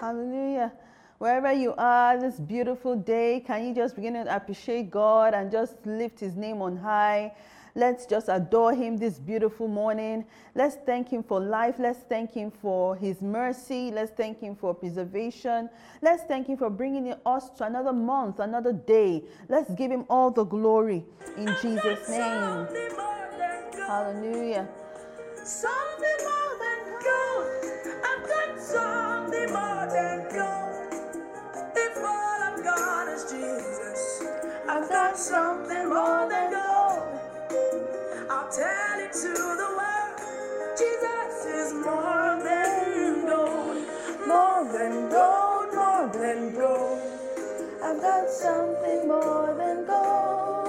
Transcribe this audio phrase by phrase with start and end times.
[0.00, 0.72] Hallelujah.
[1.18, 5.74] Wherever you are this beautiful day, can you just begin to appreciate God and just
[5.84, 7.34] lift His name on high?
[7.74, 10.24] Let's just adore Him this beautiful morning.
[10.54, 11.76] Let's thank Him for life.
[11.78, 13.90] Let's thank Him for His mercy.
[13.90, 15.68] Let's thank Him for preservation.
[16.00, 19.24] Let's thank Him for bringing us to another month, another day.
[19.48, 21.04] Let's give Him all the glory
[21.36, 22.68] in Jesus' name.
[23.86, 24.68] Hallelujah.
[48.30, 50.68] Something more than gold.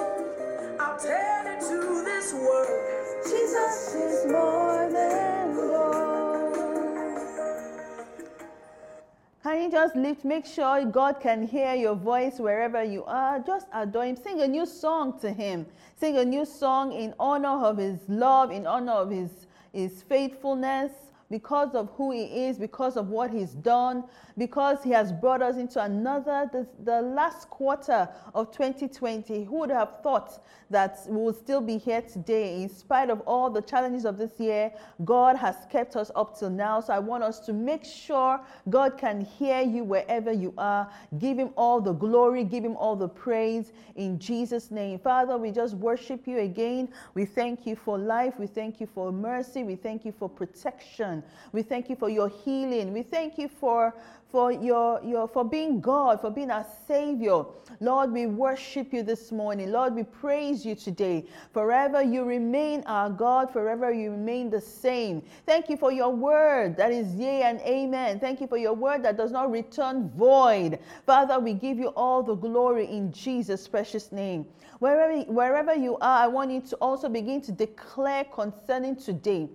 [0.79, 3.23] I'll tell it to this world.
[3.25, 6.55] Jesus is more than gold.
[9.43, 10.23] Can you just lift?
[10.23, 13.39] Make sure God can hear your voice wherever you are.
[13.39, 14.15] Just adore Him.
[14.15, 15.65] Sing a new song to Him.
[15.97, 21.08] Sing a new song in honor of His love, in honor of His, His faithfulness,
[21.29, 24.03] because of who He is, because of what He's done,
[24.37, 29.43] because He has brought us into another, the, the last quarter of 2020.
[29.43, 32.63] Who would have thought that we will still be here today?
[32.63, 34.71] In spite of all the challenges of this year,
[35.05, 36.81] God has kept us up till now.
[36.81, 40.89] So I want us to make sure God can hear you wherever you are.
[41.19, 44.97] Give Him all the glory, give Him all the praise in Jesus' name.
[44.99, 46.89] Father, we just worship you again.
[47.13, 48.33] We thank you for life.
[48.39, 49.63] We thank you for mercy.
[49.63, 51.18] We thank you for protection.
[51.51, 52.93] We thank you for your healing.
[52.93, 53.93] We thank you for
[54.31, 57.43] for your, your for being God, for being our Savior.
[57.79, 59.71] Lord, we worship you this morning.
[59.71, 61.25] Lord, we praise you today.
[61.51, 65.23] Forever you remain our God, forever you remain the same.
[65.47, 68.19] Thank you for your word that is yea and amen.
[68.19, 70.79] Thank you for your word that does not return void.
[71.05, 74.45] Father, we give you all the glory in Jesus' precious name.
[74.77, 79.49] Wherever, wherever you are, I want you to also begin to declare concerning today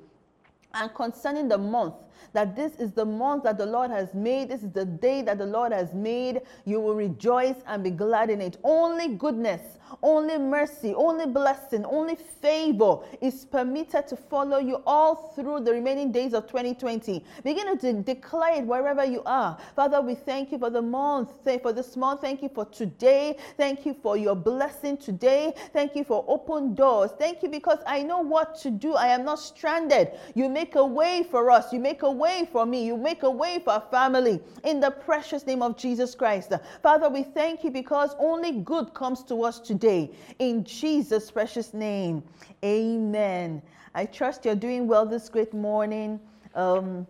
[0.75, 1.95] and concerning the month
[2.33, 4.51] that this is the month that the Lord has made.
[4.51, 6.43] This is the day that the Lord has made.
[6.65, 8.59] You will rejoice and be glad in it.
[8.65, 15.61] Only goodness, only mercy, only blessing, only favor is permitted to follow you all through
[15.61, 17.25] the remaining days of 2020.
[17.45, 19.57] Begin to declare it wherever you are.
[19.77, 22.21] Father, we thank you for the month, thank for this month.
[22.21, 23.37] Thank you for today.
[23.57, 25.55] Thank you for your blessing today.
[25.73, 27.13] Thank you for open doors.
[27.19, 28.95] Thank you because I know what to do.
[28.95, 30.11] I am not stranded.
[30.35, 31.73] You make a way for us.
[31.73, 32.87] You make a way for me.
[32.87, 36.53] You make a way for our family in the precious name of Jesus Christ.
[36.83, 40.11] Father, we thank you because only good comes to us today.
[40.39, 42.23] In Jesus' precious name,
[42.65, 43.63] amen.
[43.95, 46.19] I trust you're doing well this great morning.
[46.55, 47.07] Um,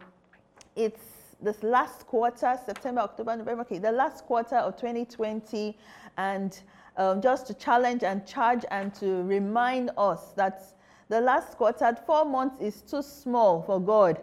[0.77, 5.77] it's this last quarter, September, October, November, okay, the last quarter of 2020,
[6.17, 6.61] and
[6.97, 10.63] um, just to challenge and charge and to remind us that
[11.09, 14.21] the last quarter, four months, is too small for God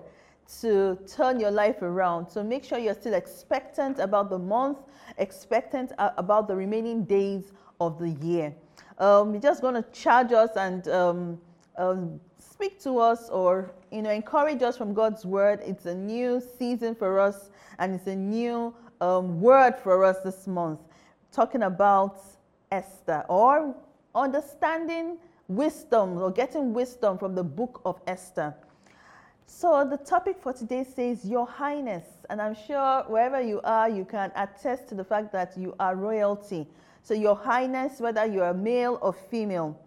[0.62, 2.30] to turn your life around.
[2.30, 4.80] So make sure you're still expectant about the month,
[5.18, 8.54] expectant about the remaining days of the year.
[8.98, 11.42] Um, we're just going to charge us and um,
[11.78, 15.60] um, speak to us or you know encourage us from God's word.
[15.66, 17.50] It's a new season for us
[17.80, 20.80] and it's a new um, word for us this month,
[21.32, 22.22] talking about
[22.72, 23.76] Esther or
[24.14, 25.18] understanding
[25.56, 28.56] wisdom or getting wisdom from the book of Esther.
[29.46, 32.06] So, the topic for today says, Your Highness.
[32.30, 35.96] And I'm sure wherever you are, you can attest to the fact that you are
[35.96, 36.68] royalty.
[37.04, 39.78] So, Your Highness, whether you are male or female,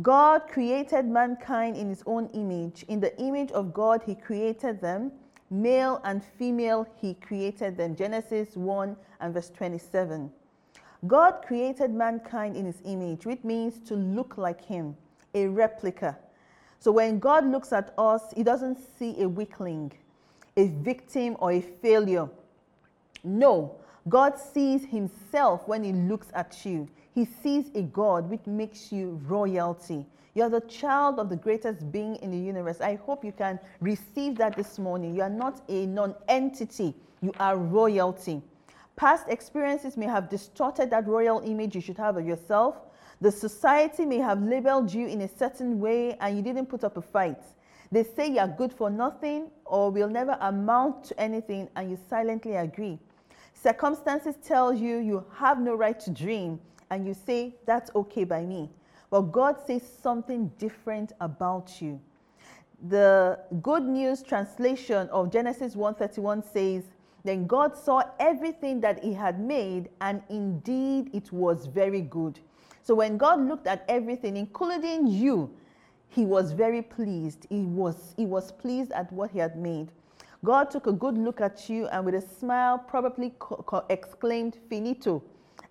[0.00, 2.84] God created mankind in his own image.
[2.84, 5.10] In the image of God, he created them.
[5.50, 7.96] Male and female, he created them.
[7.96, 10.30] Genesis 1 and verse 27.
[11.06, 14.96] God created mankind in his image, which means to look like him,
[15.34, 16.18] a replica.
[16.80, 19.92] So when God looks at us, he doesn't see a weakling,
[20.56, 22.28] a victim, or a failure.
[23.22, 23.76] No,
[24.08, 26.88] God sees himself when he looks at you.
[27.14, 30.06] He sees a God which makes you royalty.
[30.34, 32.80] You're the child of the greatest being in the universe.
[32.80, 35.14] I hope you can receive that this morning.
[35.14, 38.42] You are not a non entity, you are royalty.
[38.98, 42.74] Past experiences may have distorted that royal image you should have of yourself.
[43.20, 46.96] The society may have labeled you in a certain way and you didn't put up
[46.96, 47.40] a fight.
[47.92, 52.56] They say you're good for nothing or will never amount to anything and you silently
[52.56, 52.98] agree.
[53.54, 56.58] Circumstances tell you you have no right to dream
[56.90, 58.68] and you say that's okay by me.
[59.10, 62.00] But God says something different about you.
[62.88, 66.82] The Good News translation of Genesis 1:31 says,
[67.24, 72.38] Then God saw everything that he had made, and indeed it was very good.
[72.82, 75.50] So when God looked at everything, including you,
[76.08, 77.46] he was very pleased.
[77.50, 79.92] He was, he was pleased at what he had made.
[80.44, 84.56] God took a good look at you and with a smile probably co- co- exclaimed,
[84.68, 85.22] Finito.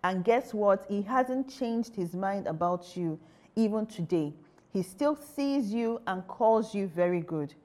[0.03, 0.85] And guess what?
[0.89, 3.19] He hasn't changed his mind about you
[3.55, 4.33] even today.
[4.71, 7.55] He still sees you and calls you very good.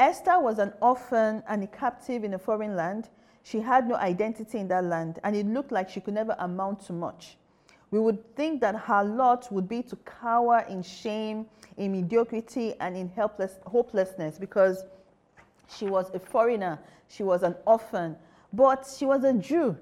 [0.00, 3.10] Esther was an orphan and a captive in a foreign land.
[3.42, 6.80] She had no identity in that land, and it looked like she could never amount
[6.86, 7.36] to much.
[7.90, 11.44] We would think that her lot would be to cower in shame,
[11.76, 14.84] in mediocrity, and in helpless, hopelessness because
[15.68, 18.16] she was a foreigner, she was an orphan,
[18.54, 19.76] but she was a Jew.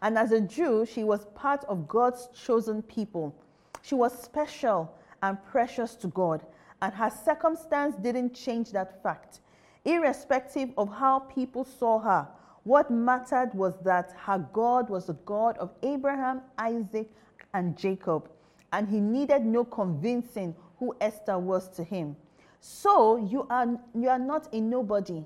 [0.00, 3.34] And as a Jew, she was part of God's chosen people.
[3.82, 6.46] She was special and precious to God,
[6.82, 9.40] and her circumstance didn't change that fact.
[9.86, 12.26] Irrespective of how people saw her,
[12.64, 17.08] what mattered was that her God was the God of Abraham, Isaac,
[17.54, 18.28] and Jacob,
[18.72, 22.16] and he needed no convincing who Esther was to him.
[22.58, 25.24] So you are, you are not a nobody.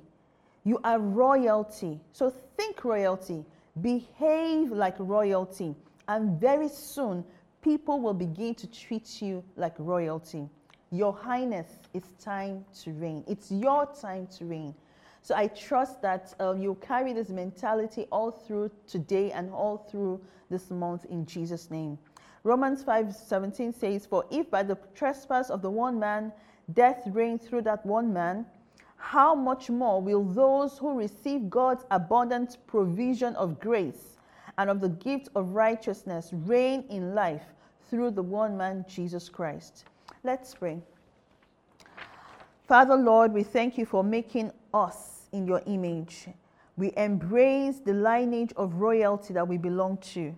[0.65, 1.99] You are royalty.
[2.13, 2.29] So
[2.59, 3.47] think royalty,
[3.81, 5.75] behave like royalty,
[6.07, 7.25] and very soon
[7.63, 10.51] people will begin to treat you like royalty.
[10.93, 13.23] Your Highness, it's time to reign.
[13.29, 14.75] It's your time to reign.
[15.23, 20.21] So I trust that uh, you'll carry this mentality all through today and all through
[20.51, 21.97] this month in Jesus' name.
[22.43, 26.33] Romans 5:17 says, For if by the trespass of the one man
[26.73, 28.47] death reigned through that one man,
[28.97, 34.19] how much more will those who receive God's abundant provision of grace
[34.59, 37.55] and of the gift of righteousness reign in life
[37.89, 39.85] through the one man, Jesus Christ?
[40.23, 40.83] Let's pray.
[42.69, 46.29] Father, Lord, we thank you for making us in your image.
[46.77, 50.35] We embrace the lineage of royalty that we belong to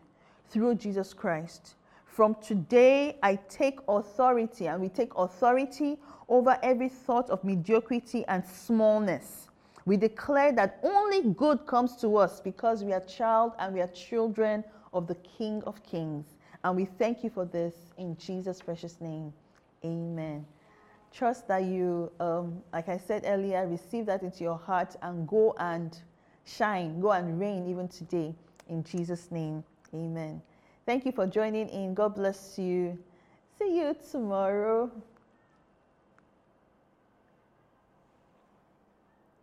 [0.49, 1.75] through Jesus Christ.
[2.07, 5.99] From today, I take authority, and we take authority
[6.29, 9.49] over every thought of mediocrity and smallness.
[9.85, 13.89] We declare that only good comes to us because we are child and we are
[13.89, 14.63] children
[14.93, 16.27] of the King of Kings.
[16.63, 19.33] And we thank you for this in Jesus' precious name.
[19.85, 20.47] Amen.
[21.13, 25.55] Trust that you, um, like I said earlier, receive that into your heart and go
[25.59, 25.97] and
[26.45, 28.35] shine, go and reign even today.
[28.69, 29.63] In Jesus' name,
[29.95, 30.41] amen.
[30.87, 31.95] Thank you for joining in.
[31.95, 32.99] God bless you.
[33.59, 34.91] See you tomorrow.